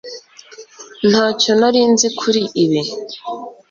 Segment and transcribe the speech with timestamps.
[1.09, 2.81] ntacyo nari nzi kuri ibi